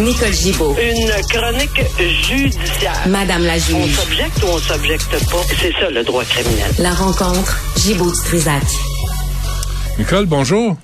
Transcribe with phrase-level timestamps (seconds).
[0.00, 0.74] Nicole Gibaud.
[0.80, 3.06] Une chronique judiciaire.
[3.08, 3.94] Madame la On juge.
[3.94, 5.42] s'objecte ou on s'objecte pas?
[5.58, 6.70] C'est ça le droit criminel.
[6.78, 8.62] La rencontre, Gibaud-Strisac.
[9.98, 10.76] Nicole, bonjour.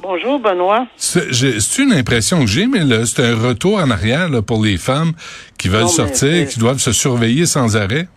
[0.00, 0.86] Bonjour, Benoît.
[0.96, 5.12] C'est une impression que j'ai, mais c'est un retour en arrière là, pour les femmes
[5.58, 8.08] qui veulent Non, sortir, qui doivent se surveiller sans arrêt.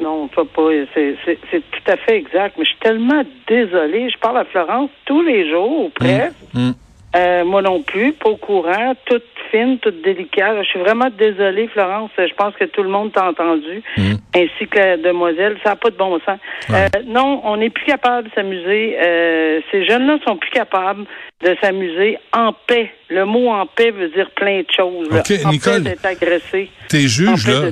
[0.00, 0.68] Non, on peut pas.
[0.94, 2.56] C'est tout à fait exact.
[2.58, 4.10] Mais je suis tellement désolée.
[4.10, 6.34] Je parle à Florence tous les jours, ou presque.
[6.52, 6.72] Mm.
[7.14, 10.56] Euh, moi non plus, pas au courant, toute fine, toute délicate.
[10.62, 12.10] Je suis vraiment désolée, Florence.
[12.18, 14.14] Je pense que tout le monde t'a entendu, Mm.
[14.34, 15.56] ainsi que la demoiselle.
[15.64, 16.38] Ça n'a pas de bon sens.
[16.68, 16.86] Ouais.
[16.96, 18.96] Euh, non, on n'est plus capable de s'amuser.
[19.00, 21.04] Euh, ces jeunes-là sont plus capables
[21.44, 22.90] de s'amuser en paix.
[23.08, 25.08] Le mot en paix veut dire plein de choses.
[25.10, 25.20] là.
[25.20, 25.82] OK, en Nicole.
[25.84, 26.70] paix d'être agressé.
[26.88, 27.70] Tes juges, là,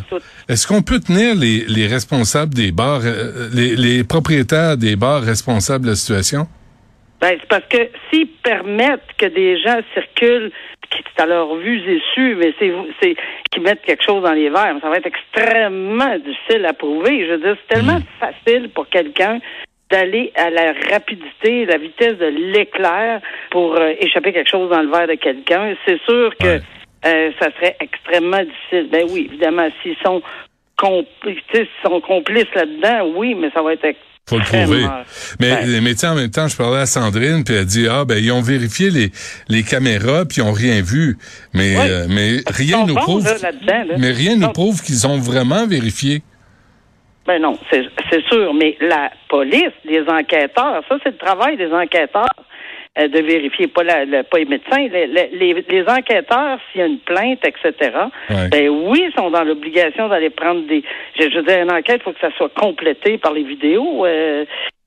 [0.49, 5.23] est-ce qu'on peut tenir les, les responsables des bars, euh, les, les propriétaires des bars
[5.23, 6.47] responsables de la situation?
[7.21, 10.53] Ben, c'est parce que s'ils permettent que des gens circulent,
[11.03, 13.17] qui c'est à leur vue et su, mais c'est c'est
[13.51, 17.27] qu'ils mettent quelque chose dans les verres, ça va être extrêmement difficile à prouver.
[17.27, 19.39] Je veux dire, c'est tellement facile pour quelqu'un
[19.91, 24.89] d'aller à la rapidité, la vitesse de l'éclair pour euh, échapper quelque chose dans le
[24.91, 25.75] verre de quelqu'un.
[25.87, 26.61] C'est sûr que Ouais.
[27.07, 28.89] euh, ça serait extrêmement difficile.
[28.91, 30.23] Ben oui, évidemment, s'ils sont
[31.53, 33.85] s'ils sont complices là-dedans, oui, mais ça va être
[34.27, 34.87] Faut le prouver.
[35.39, 35.81] Mais, Ouais.
[35.83, 38.17] mais tu sais, en même temps, je parlais à Sandrine, puis elle dit, ah, ben,
[38.17, 39.13] ils ont vérifié les,
[39.49, 41.19] les caméras, puis ils ont rien vu.
[41.53, 41.91] Mais, Ouais.
[41.91, 43.95] euh, mais rien nous prouve, là, là-dedans, là.
[43.99, 46.23] mais rien nous prouve qu'ils ont vraiment vérifié.
[47.27, 51.73] Ben non, c'est c'est sûr, mais la police, les enquêteurs, ça c'est le travail des
[51.73, 52.29] enquêteurs
[52.97, 56.87] de vérifier, pas, la, le- pas les médecins, les, les, les enquêteurs, s'il y a
[56.87, 57.91] une plainte, etc.
[58.31, 58.49] Ouais.
[58.51, 60.83] Ben oui, ils sont dans l'obligation d'aller prendre des.
[61.19, 64.07] Je, je veux dire, une enquête, il faut que ça soit complété par les vidéos.
[64.07, 64.45] Euh,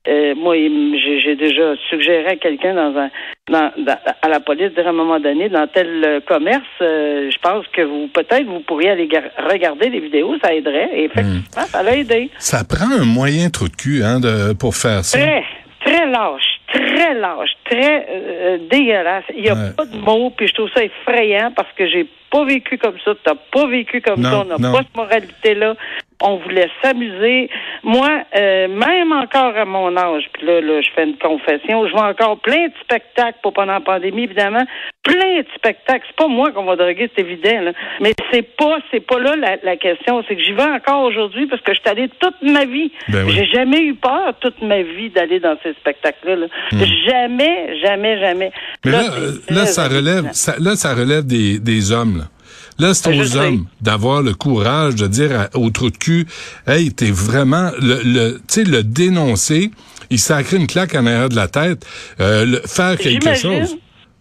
[0.08, 3.10] euh, moi, j'ai déjà suggéré à quelqu'un dans un
[3.50, 7.30] dans, dans- à la police dire à un moment donné dans tel euh, commerce, euh,
[7.30, 10.88] je pense que vous peut-être vous pourriez aller gar- regarder les vidéos, ça aiderait.
[10.94, 12.30] Et effectivement, ça l'a aidé.
[12.38, 15.18] Ça prend un moyen trou de cul, hein, de, pour faire ça.
[15.18, 15.44] Très,
[15.84, 19.24] très lâche, très lâche, très euh, dégueulasse.
[19.36, 19.72] Il n'y a Ouais.
[19.76, 23.12] pas de mots, puis je trouve ça effrayant parce que j'ai pas vécu comme ça,
[23.24, 25.74] t'as pas vécu comme Non, ça, on n'a pas cette moralité-là.
[26.22, 27.48] On voulait s'amuser.
[27.84, 31.92] Moi, euh, même encore à mon âge, puis là, là, je fais une confession, je
[31.92, 34.64] vois encore plein de spectacles, pas pendant la pandémie, évidemment,
[35.04, 36.04] plein de spectacles.
[36.08, 37.72] C'est pas moi qu'on va droguer, c'est évident, là.
[38.00, 40.24] Mais c'est pas, c'est pas là la, la question.
[40.26, 42.90] C'est que j'y vais encore aujourd'hui parce que je suis allée toute ma vie.
[43.08, 43.32] Ben oui.
[43.36, 46.36] J'ai jamais eu peur toute ma vie d'aller dans ces spectacles-là.
[46.36, 46.46] là.
[47.06, 48.48] Jamais, jamais, jamais.
[48.48, 48.50] Hmm.
[48.84, 49.02] Mais là,
[49.50, 52.24] là, ça relève, ça, là, ça relève des, des hommes, là.
[52.78, 56.26] Là, c'est Je aux hommes d'avoir le courage de dire à- au trou de cul,
[56.66, 59.70] hey, t'es vraiment, le, le, tu sais, le dénoncer,
[60.10, 61.84] il sacré une claque en arrière de la tête,
[62.20, 63.76] euh, le- faire quelque chose.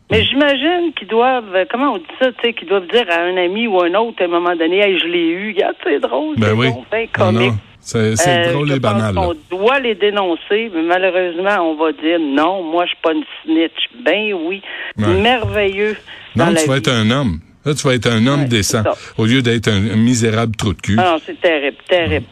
[0.10, 3.20] Mais j'imagine qu'ils doivent, euh, comment on dit ça, tu sais, qu'ils doivent dire à
[3.24, 6.00] un ami ou un autre à un moment donné, hey, je l'ai eu, regarde, c'est
[6.00, 6.70] drôle, Ben c'est oui.
[6.70, 7.54] bon, ben comique.
[7.82, 9.14] c'est Euh, drôle et banal.
[9.16, 13.24] qu'on doit les dénoncer, mais malheureusement, on va dire non, moi, je suis pas une
[13.44, 14.04] snitch.
[14.04, 14.62] Ben oui,
[14.98, 15.14] Ouais.
[15.22, 15.96] merveilleux.
[16.36, 16.80] dans Non, la tu vas vie.
[16.80, 17.40] être un homme.
[17.68, 18.82] Là, tu vas être un homme Ouais, décent,
[19.18, 20.96] au lieu d'être un, un misérable trou de cul.
[21.00, 22.26] Ah non, c'est terrible, terrible.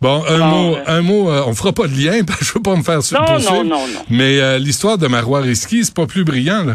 [0.00, 2.44] Bon, un Bon, mot, euh, un mot, euh, on fera pas de lien, parce que
[2.44, 3.52] je veux pas me faire Non, poursuivre.
[3.54, 4.00] non, non, non.
[4.10, 6.74] Mais euh, l'histoire de Marois Risky, c'est pas plus brillant, là.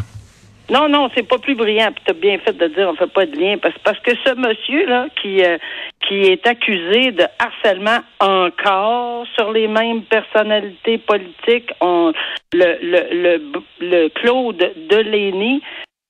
[0.70, 1.92] Non, non, c'est pas plus brillant.
[1.96, 4.34] Puis t'as bien fait de dire on fait pas de lien parce, parce que ce
[4.36, 5.58] monsieur là qui euh,
[6.06, 12.12] qui est accusé de harcèlement encore sur les mêmes personnalités politiques, on,
[12.53, 13.42] le, le le
[13.80, 14.58] le Claude
[14.90, 15.62] Delaney,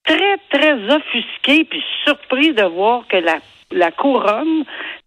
[0.07, 3.37] très très offusqué puis surpris de voir que la
[3.71, 4.63] la couronne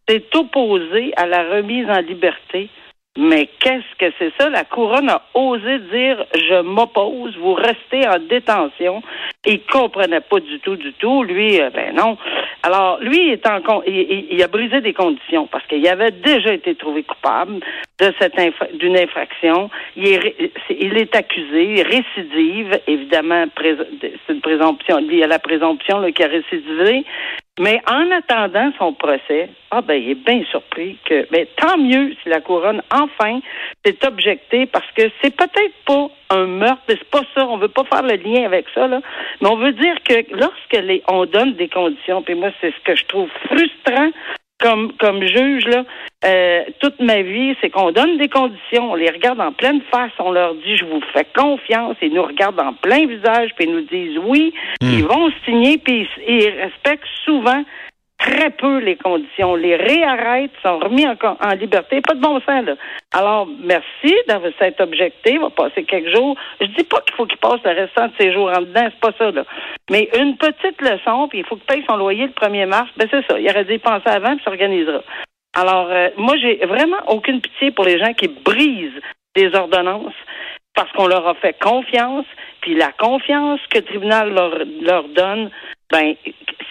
[0.07, 2.69] s'est opposée à la remise en liberté
[3.19, 4.49] mais qu'est-ce que c'est ça?
[4.49, 9.03] La couronne a osé dire je m'oppose, vous restez en détention.
[9.45, 11.25] Il comprenait pas du tout, du tout.
[11.25, 12.17] Lui, euh, ben non.
[12.63, 16.53] Alors, lui, il est en il, il- a brisé des conditions parce qu'il avait déjà
[16.53, 17.61] été trouvé coupable
[18.01, 18.35] de cette
[18.79, 19.71] d'une infraction.
[19.97, 26.23] Il est, il est accusé, récidive, évidemment, c'est une présomption, liée à la présomption qui
[26.23, 27.05] a récidivé.
[27.61, 32.15] Mais en attendant son procès, ah ben il est bien surpris que ben tant mieux
[32.23, 33.41] si la couronne enfin
[33.85, 37.85] s'est objectée parce que c'est peut-être pas un meurtre, c'est pas ça, on veut pas
[37.85, 39.03] faire le lien avec ça là,
[39.43, 42.81] mais on veut dire que lorsque les on donne des conditions, puis moi c'est ce
[42.81, 44.11] que je trouve frustrant
[44.61, 45.85] comme comme juge là,
[46.25, 50.13] euh, toute ma vie, c'est qu'on donne des conditions, on les regarde en pleine face,
[50.19, 53.73] on leur dit je vous fais confiance, ils nous regardent en plein visage, puis ils
[53.73, 54.53] nous disent oui,
[54.83, 57.65] ils vont signer, puis ils, ils respectent souvent
[58.21, 59.55] très peu les conditions.
[59.55, 62.01] Les réarrêtent, sont remis en, en liberté.
[62.01, 62.75] Pas de bon sens, là.
[63.13, 65.33] Alors, merci d'avoir cet objecté.
[65.33, 66.37] Il va passer quelques jours.
[66.61, 68.89] Je dis pas qu'il faut qu'il passe le restant de ses jours en dedans.
[68.91, 69.45] C'est pas ça, là.
[69.91, 72.89] Mais une petite leçon, puis il faut qu'il paye son loyer le 1er mars.
[72.97, 73.39] Ben, c'est ça.
[73.39, 75.03] Il aurait dû y penser avant, puis s'organisera.
[75.55, 79.01] Alors, euh, moi, j'ai vraiment aucune pitié pour les gens qui brisent
[79.35, 80.15] des ordonnances
[80.75, 82.27] parce qu'on leur a fait confiance,
[82.61, 85.51] puis la confiance que le tribunal leur, leur donne,
[85.91, 86.15] ben,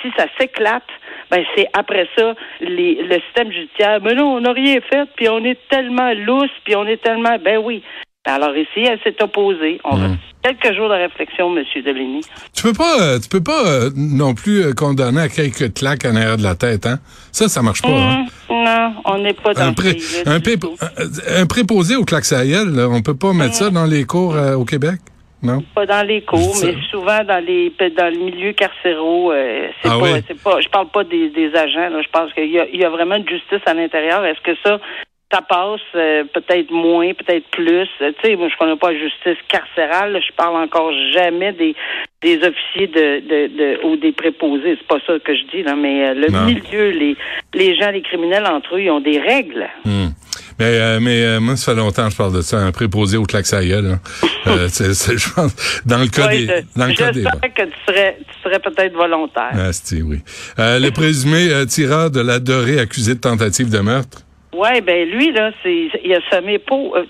[0.02, 0.84] si ça s'éclate,
[1.32, 4.00] ben c'est après ça les, le système judiciaire.
[4.04, 7.38] Mais non, on n'a rien fait, puis on est tellement lousse, puis on est tellement,
[7.44, 7.84] ben oui.
[8.26, 9.80] Alors ici, elle s'est opposée.
[9.84, 10.18] On Mm.
[10.44, 12.22] quelques jours de réflexion, Monsieur Deligny.
[12.56, 16.06] Tu peux pas, euh, tu peux pas euh, non plus euh, condamner à quelques claques
[16.06, 17.00] en arrière de la tête, hein?
[17.32, 17.88] Ça, ça marche pas.
[17.90, 18.26] hein?
[18.50, 23.02] Hum, non, on n'est pas dans Un, pré- un, préposé au claques à là, on
[23.02, 25.00] peut pas mettre ça dans les cours euh, au Québec,
[25.42, 25.64] non?
[25.76, 29.32] Pas dans les cours, mais souvent dans les dans le milieu carcéraux.
[29.32, 30.22] euh, c'est Ah pas, oui?
[30.44, 30.62] pas.
[30.62, 31.90] Je parle pas des, des agents.
[31.90, 34.26] Là, je pense qu'il y a, il y a vraiment une justice à l'intérieur.
[34.26, 34.80] Est-ce que ça,
[35.32, 37.88] ça passe euh, peut-être moins, peut-être plus?
[38.02, 40.12] Euh, tu sais, moi je connais pas la justice carcérale.
[40.14, 40.20] là.
[40.20, 41.76] je parle encore jamais des
[42.22, 44.76] des officiers de, de, de ou des préposés.
[44.78, 46.42] C'est pas ça que je dis là, mais euh, le Non.
[46.46, 47.16] milieu, les
[47.54, 49.70] les gens, les criminels entre eux, ils ont des règles.
[49.86, 50.09] Hmm.
[50.60, 53.18] Mais, euh, mais euh, moi, ça fait longtemps que je parle de ça, un préposé
[53.18, 53.24] au
[53.64, 53.86] gueule.
[53.94, 54.00] hein.
[54.48, 55.54] Euh, c'est- je pense,
[55.86, 56.48] dans le cas des...
[56.76, 59.52] Dans le cas des J'espère que tu serais tu serais peut-être volontaire.
[59.54, 60.20] Ah, c'est- oui.
[60.58, 64.20] Euh, le présumé euh, tireur de la dorée accusé de tentative de meurtre.
[64.56, 67.04] Ouais, ben lui là, c'est il a semé pour euh,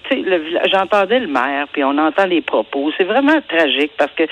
[0.72, 4.24] j'entendais le maire puis on entend les propos, c'est vraiment tragique parce que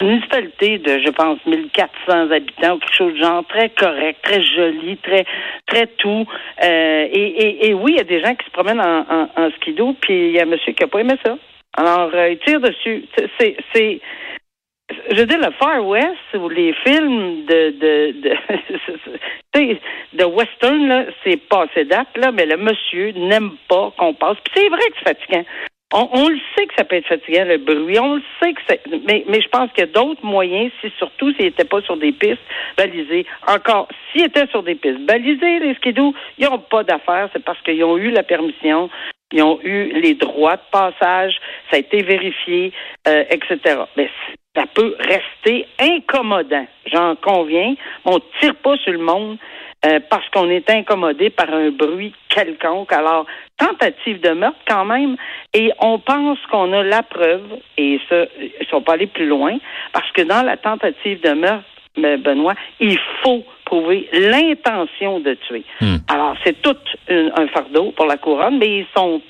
[0.00, 4.42] une municipalité de je pense 1400 habitants ou quelque chose de genre très correct, très
[4.42, 5.24] joli, très
[5.66, 6.26] très tout
[6.62, 10.32] euh, et, oui, il y a des gens qui se promènent en, skidoo puis il
[10.32, 11.36] y a un monsieur qui a pas aimé ça.
[11.76, 13.04] Alors euh, il tire dessus.
[13.38, 14.00] C'est c'est
[15.10, 18.14] je veux dire, le Far West ou les films de de
[20.12, 24.36] de western là, c'est passé date là, mais le monsieur n'aime pas qu'on passe.
[24.44, 25.44] Puis c'est vrai que c'est fatigant.
[25.96, 28.00] On, le sait que ça peut être fatigant le bruit.
[28.00, 28.80] On le sait que c'est.
[29.06, 32.10] Mais je pense qu'il y a d'autres moyens, si surtout s'ils n'étaient pas sur des
[32.10, 32.42] pistes
[32.76, 33.26] balisées.
[33.46, 37.28] Encore, s'ils étaient sur des pistes balisées, les skidoo, ils n'ont pas d'affaires.
[37.32, 38.90] C'est parce qu'ils ont eu la permission.
[39.32, 41.34] Ils ont eu les droits de passage,
[41.70, 42.72] ça a été vérifié,
[43.08, 43.80] euh, etc.
[43.96, 44.08] Mais
[44.54, 47.74] ça peut rester incommodant, j'en conviens.
[48.04, 49.38] On tire pas sur le monde
[49.84, 52.92] euh, parce qu'on est incommodé par un bruit quelconque.
[52.92, 53.26] Alors,
[53.58, 55.16] tentative de meurtre quand même,
[55.52, 57.44] et on pense qu'on a la preuve,
[57.76, 59.56] et ça, ils sont pas allés plus loin,
[59.92, 61.64] parce que dans la tentative de meurtre,
[61.96, 65.64] mais Benoît, il faut prouver l'intention de tuer.
[65.80, 65.96] Hmm.
[66.08, 66.76] Alors, c'est tout
[67.08, 69.22] un, un fardeau pour la couronne, mais ils sont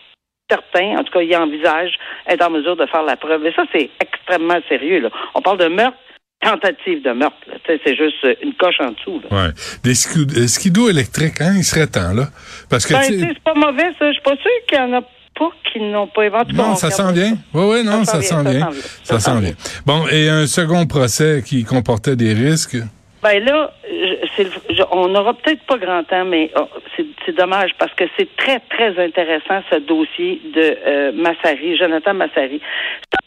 [0.50, 1.96] certains, en tout cas, ils envisagent
[2.26, 3.44] être en mesure de faire la preuve.
[3.46, 5.00] Et ça, c'est extrêmement sérieux.
[5.00, 5.10] Là.
[5.34, 5.98] On parle de meurtre,
[6.40, 7.36] tentative de meurtre.
[7.66, 9.20] C'est juste euh, une coche en dessous.
[9.30, 9.46] Là.
[9.46, 9.52] Ouais.
[9.82, 12.28] Des euh, skidos électriques, hein, il serait temps, là.
[12.68, 14.08] Parce que, Ben, c'est pas mauvais, ça.
[14.08, 16.68] Je suis pas sûr qu'il y en a pas qui n'ont pas éventuellement.
[16.70, 17.36] non, ça s'en vient.
[17.54, 18.70] Oui, oui, non, ça s'en vient.
[19.02, 19.54] Ça s'en vient.
[19.84, 22.76] Bon, et un second procès qui comportait des risques?
[23.24, 23.72] Ben là,
[24.90, 26.68] on n'aura peut-être pas grand temps, mais oh,
[27.24, 32.60] c'est dommage parce que c'est très, très intéressant ce dossier de euh, Massari, Jonathan Massari.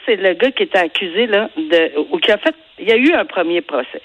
[0.06, 2.96] C'est le gars qui était accusé, là, de ou qui a fait il y a
[2.96, 4.04] eu un premier procès.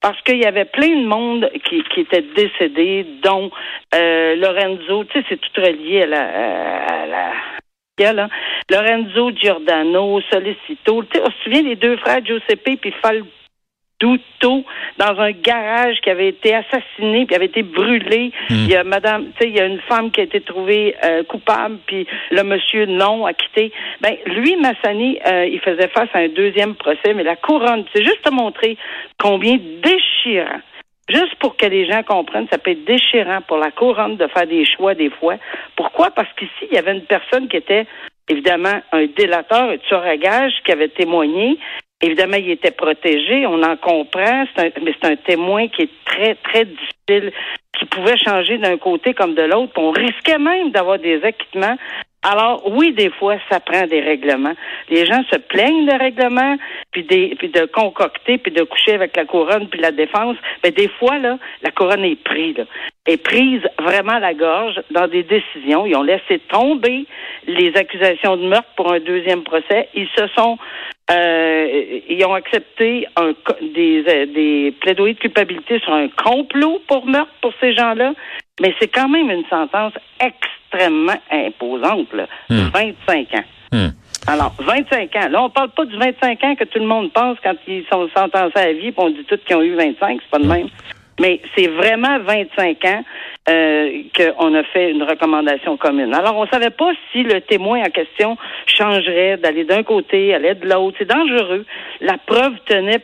[0.00, 3.50] Parce qu'il y avait plein de monde qui, était décédé, dont
[3.94, 7.32] euh, Lorenzo, tu sais, c'est tout relié à la,
[8.14, 8.28] là,
[8.70, 11.02] Lorenzo Giordano, Solicito.
[11.02, 12.94] Tu sais, on se souvient des deux frères Giuseppe puis
[14.98, 18.30] Dans un garage qui avait été assassiné puis avait été brûlé.
[18.50, 20.94] Il y a madame, tu sais, il y a une femme qui a été trouvée
[21.04, 23.72] euh, coupable puis le monsieur non acquitté.
[24.00, 28.04] Ben lui Massani, euh, il faisait face à un deuxième procès mais la couronne, c'est
[28.04, 28.76] juste te montrer
[29.18, 30.60] combien déchirant
[31.08, 34.46] Juste pour que les gens comprennent, ça peut être déchirant pour la couronne de faire
[34.46, 35.36] des choix des fois.
[35.76, 36.10] Pourquoi?
[36.10, 37.86] Parce qu'ici, il y avait une personne qui était
[38.28, 41.58] évidemment un délateur, un tueur à gage qui avait témoigné.
[42.04, 46.34] Évidemment, il était protégé, on en comprend, un- mais c'est un témoin qui est très,
[46.34, 47.32] très difficile,
[47.78, 49.72] qui pouvait changer d'un côté comme de l'autre.
[49.76, 51.76] On risquait même d'avoir des acquittements.
[52.22, 54.54] Alors, oui, des fois, ça prend des règlements.
[54.90, 56.56] Les gens se plaignent de règlements,
[56.90, 60.36] puis, des, puis de concocter, puis de coucher avec la couronne, puis la défense.
[60.62, 62.64] Mais des fois, là, la couronne est prise, là,
[63.06, 65.86] est prise vraiment à la gorge dans des décisions.
[65.86, 67.06] Ils ont laissé tomber
[67.46, 69.88] les accusations de meurtre pour un deuxième procès.
[69.94, 70.58] Ils se sont
[71.10, 77.06] euh, ils ont accepté un, des, euh, des plaidoyers de culpabilité sur un complot pour
[77.06, 78.14] meurtre pour ces gens-là,
[78.60, 82.26] mais c'est quand même une sentence extrêmement imposante, là.
[82.48, 82.70] Hmm.
[82.72, 83.44] 25 ans.
[83.72, 83.88] Hmm.
[84.26, 85.28] Alors, 25 ans.
[85.28, 88.08] Là, on parle pas du 25 ans que tout le monde pense quand ils sont
[88.16, 90.68] sentencés à vie, puis on dit tous qu'ils ont eu 25, c'est pas de même.
[91.20, 93.04] Mais c'est vraiment 25 ans
[93.48, 96.14] euh, qu'on a fait une recommandation commune.
[96.14, 100.68] Alors, on savait pas si le témoin en question changerait d'aller d'un côté, aller de
[100.68, 100.96] l'autre.
[100.98, 101.64] C'est dangereux.
[102.00, 103.02] La preuve tenait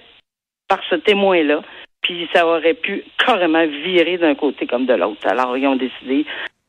[0.69, 1.63] par ce témoin-là,
[2.03, 5.27] puis ça aurait pu carrément virer d'un côté comme de l'autre.
[5.27, 6.25] Alors, ils ont décidé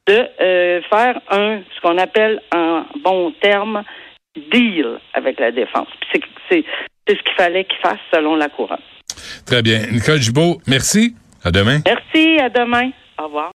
[0.07, 3.83] de euh, faire un, ce qu'on appelle en bon terme,
[4.51, 5.87] deal avec la défense.
[6.11, 6.65] C'est
[7.07, 8.79] ce qu'il fallait qu'il fasse selon la couronne.
[9.45, 9.79] Très bien.
[9.91, 11.15] Nicole Gibault, merci.
[11.43, 11.79] À demain.
[11.85, 12.91] Merci, à demain.
[13.19, 13.49] Au revoir.